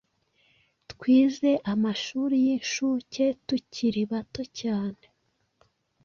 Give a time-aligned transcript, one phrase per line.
[0.91, 5.03] Twize amashuri y’inshuke tukiri bato cyane,